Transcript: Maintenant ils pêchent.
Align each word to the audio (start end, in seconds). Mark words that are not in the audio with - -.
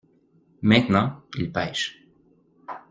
Maintenant 0.63 1.21
ils 1.37 1.51
pêchent. 1.51 2.01